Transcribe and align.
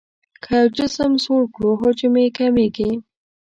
که 0.43 0.51
یو 0.59 0.67
جسم 0.77 1.11
سوړ 1.23 1.41
کړو 1.55 1.71
حجم 1.81 2.13
یې 2.23 2.27
کمیږي. 2.37 2.91